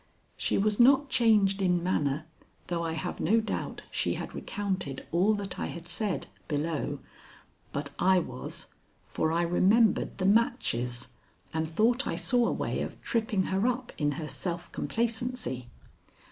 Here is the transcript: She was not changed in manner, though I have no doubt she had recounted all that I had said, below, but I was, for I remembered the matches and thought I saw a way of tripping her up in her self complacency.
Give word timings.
She 0.35 0.57
was 0.57 0.79
not 0.79 1.09
changed 1.09 1.61
in 1.61 1.83
manner, 1.83 2.25
though 2.69 2.83
I 2.83 2.93
have 2.93 3.19
no 3.19 3.39
doubt 3.39 3.83
she 3.91 4.15
had 4.15 4.33
recounted 4.33 5.05
all 5.11 5.35
that 5.35 5.59
I 5.59 5.67
had 5.67 5.87
said, 5.87 6.25
below, 6.47 6.97
but 7.71 7.91
I 7.99 8.17
was, 8.17 8.65
for 9.05 9.31
I 9.31 9.43
remembered 9.43 10.17
the 10.17 10.25
matches 10.25 11.09
and 11.53 11.69
thought 11.69 12.07
I 12.07 12.15
saw 12.15 12.47
a 12.47 12.51
way 12.51 12.81
of 12.81 12.99
tripping 13.03 13.43
her 13.53 13.67
up 13.67 13.93
in 13.95 14.13
her 14.13 14.27
self 14.27 14.71
complacency. 14.71 15.67